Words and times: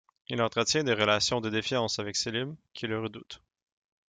Il 0.29 0.41
entretient 0.41 0.83
des 0.83 0.95
relations 0.95 1.41
de 1.41 1.51
défiance 1.51 1.99
avec 1.99 2.15
Selim, 2.15 2.55
qui 2.73 2.87
le 2.87 2.99
redoute. 2.99 3.43